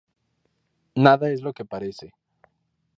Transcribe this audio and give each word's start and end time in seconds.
Nada 0.95 1.29
es 1.29 1.43
lo 1.43 1.53
que 1.53 1.63
parece. 1.63 2.09